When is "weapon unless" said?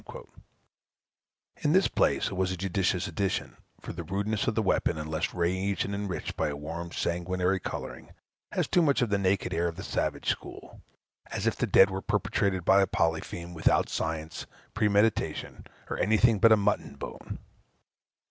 4.63-5.31